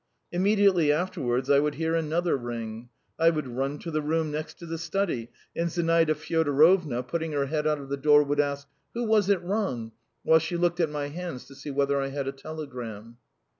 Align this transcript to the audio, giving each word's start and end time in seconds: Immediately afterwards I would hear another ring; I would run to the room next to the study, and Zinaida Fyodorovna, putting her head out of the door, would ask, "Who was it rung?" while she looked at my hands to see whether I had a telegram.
Immediately 0.31 0.91
afterwards 0.91 1.47
I 1.47 1.59
would 1.59 1.75
hear 1.75 1.93
another 1.93 2.35
ring; 2.35 2.89
I 3.19 3.29
would 3.29 3.47
run 3.47 3.77
to 3.77 3.91
the 3.91 4.01
room 4.01 4.31
next 4.31 4.57
to 4.57 4.65
the 4.65 4.79
study, 4.79 5.29
and 5.55 5.69
Zinaida 5.69 6.15
Fyodorovna, 6.15 7.03
putting 7.03 7.33
her 7.33 7.45
head 7.45 7.67
out 7.67 7.77
of 7.77 7.89
the 7.89 7.97
door, 7.97 8.23
would 8.23 8.39
ask, 8.39 8.67
"Who 8.95 9.03
was 9.03 9.29
it 9.29 9.43
rung?" 9.43 9.91
while 10.23 10.39
she 10.39 10.57
looked 10.57 10.79
at 10.79 10.89
my 10.89 11.09
hands 11.09 11.45
to 11.45 11.53
see 11.53 11.69
whether 11.69 12.01
I 12.01 12.07
had 12.07 12.27
a 12.27 12.31
telegram. 12.31 13.17